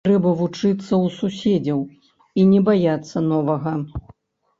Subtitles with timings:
[0.07, 1.83] Трэба вучыцца ў суседзяў
[2.41, 3.75] і не баяцца новага.